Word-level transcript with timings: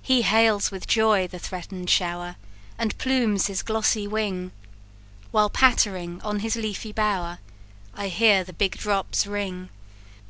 He 0.00 0.22
hails 0.22 0.70
with 0.70 0.86
joy 0.86 1.28
the 1.28 1.38
threaten'd 1.38 1.90
shower, 1.90 2.36
And 2.78 2.96
plumes 2.96 3.48
his 3.48 3.60
glossy 3.62 4.06
wing; 4.08 4.50
While 5.30 5.50
pattering 5.50 6.22
on 6.22 6.38
his 6.38 6.56
leafy 6.56 6.90
bower, 6.90 7.38
I 7.94 8.08
hear 8.08 8.44
the 8.44 8.54
big 8.54 8.78
drops 8.78 9.26
ring. 9.26 9.68